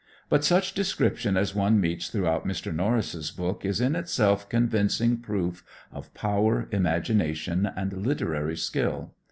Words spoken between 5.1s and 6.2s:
proof of